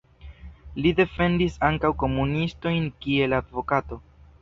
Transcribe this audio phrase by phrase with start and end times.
[0.85, 4.05] Li defendis ankaŭ komunistojn kiel advokato.